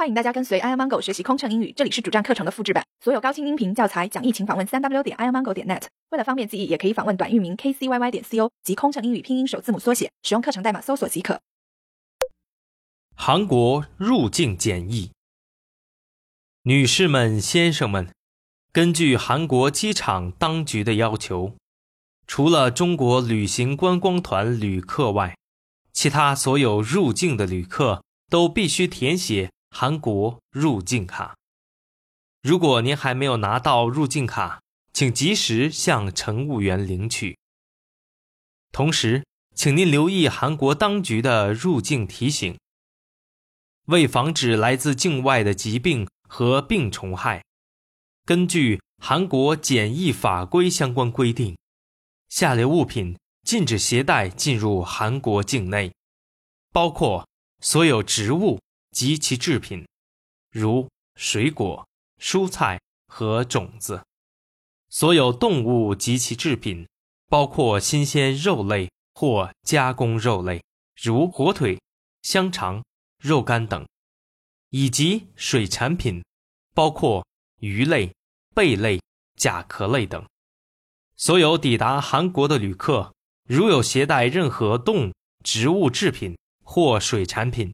[0.00, 5.82] 欢迎大家跟随 i amango 学习空乘英语，这里是主站课程的复制版，所有高清音频教材讲义，请访问三 w 点 i amango 点 net。
[6.08, 11.42] 为了方便记忆，也可以访问短域名 kcyy 点 co 及空乘英语拼音首字母缩写，使用课程代码搜索即可。
[13.14, 15.10] 韩国入境检疫，
[16.62, 18.08] 女士们、先生们，
[18.72, 21.52] 根据韩国机场当局的要求，
[22.26, 25.36] 除了中国旅行观光团旅客外，
[25.92, 29.50] 其他所有入境的旅客都必须填写。
[29.70, 31.36] 韩国入境卡。
[32.42, 34.60] 如果您还没有拿到入境卡，
[34.92, 37.38] 请及时向乘务员领取。
[38.72, 42.58] 同时，请您留意韩国当局的入境提醒。
[43.86, 47.44] 为防止来自境外的疾病和病虫害，
[48.24, 51.56] 根据韩国检疫法规相关规定，
[52.28, 55.92] 下列物品禁止携带进入韩国境内，
[56.72, 57.26] 包括
[57.60, 58.60] 所有植物。
[58.90, 59.86] 及其制品，
[60.50, 61.86] 如水果、
[62.20, 64.02] 蔬菜和种子；
[64.88, 66.86] 所有动物及其制品，
[67.28, 70.62] 包括新鲜肉类或加工肉类，
[71.00, 71.80] 如火腿、
[72.22, 72.82] 香肠、
[73.18, 73.84] 肉干等；
[74.70, 76.22] 以及水产品，
[76.74, 77.24] 包括
[77.60, 78.12] 鱼类、
[78.54, 79.00] 贝类、
[79.36, 80.24] 甲壳类等。
[81.16, 83.14] 所有抵达韩国的旅客，
[83.46, 85.12] 如有携带任何动
[85.44, 87.72] 植物制品或水产品，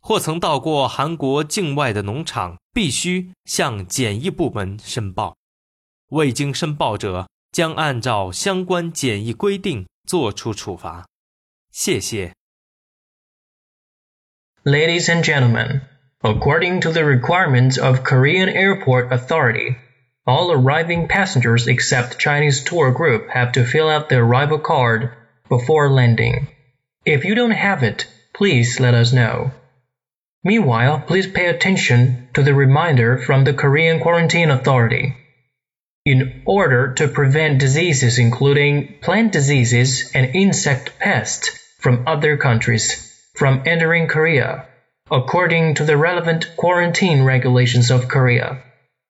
[0.00, 5.36] 或曾到过韩国境外的农场，必须向检疫部门申报。
[6.10, 11.06] 未经申报者将按照相关检疫规定作出处罚。
[11.72, 12.32] 谢谢。
[14.62, 15.82] Ladies and gentlemen,
[16.20, 19.76] according to the requirements of Korean Airport Authority,
[20.24, 25.10] all arriving passengers except Chinese tour group have to fill out the arrival card
[25.48, 26.48] before landing.
[27.04, 29.50] If you don't have it, please let us know.
[30.43, 35.15] Meanwhile, please pay attention to the reminder from the Korean Quarantine Authority.
[36.03, 43.61] In order to prevent diseases including plant diseases and insect pests from other countries from
[43.67, 44.65] entering Korea,
[45.11, 48.63] according to the relevant quarantine regulations of Korea,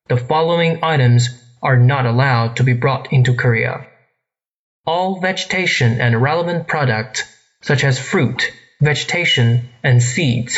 [0.09, 1.30] the following items
[1.63, 3.88] are not allowed to be brought into Korea.
[4.86, 7.24] All vegetation and relevant products,
[7.62, 10.58] such as fruit, vegetation, and seeds,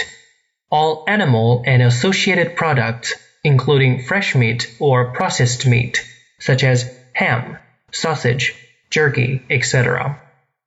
[0.73, 3.13] all animal and associated products,
[3.43, 6.03] including fresh meat or processed meat,
[6.39, 7.59] such as ham,
[7.91, 8.55] sausage,
[8.89, 10.19] jerky, etc.,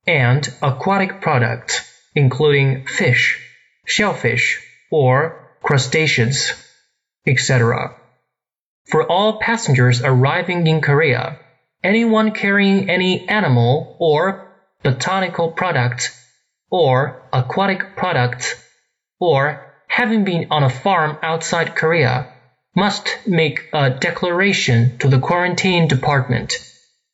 [0.07, 1.81] and aquatic products,
[2.15, 3.37] including fish,
[3.85, 6.53] shellfish, or crustaceans,
[7.27, 7.93] etc.
[8.85, 11.37] For all passengers arriving in Korea,
[11.83, 16.17] anyone carrying any animal or botanical products
[16.71, 18.55] or aquatic products
[19.19, 22.26] or having been on a farm outside Korea,
[22.74, 26.54] must make a declaration to the quarantine department,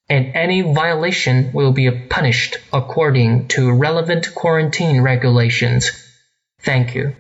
[0.09, 5.91] and any violation will be punished according to relevant quarantine regulations.
[6.63, 7.13] Thank you.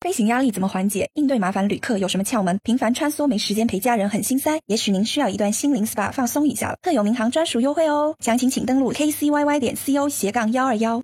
[0.00, 1.08] 飞行压力怎么缓解？
[1.14, 2.58] 应对麻烦旅客有什么窍门？
[2.62, 6.76] 频繁穿梭没时间陪家人很心塞，也许您需要一段心灵 SPA 放松一下了。
[6.82, 11.02] 特有民航专属优惠哦，详情请登录 kcyy 点 co 斜杠幺二幺。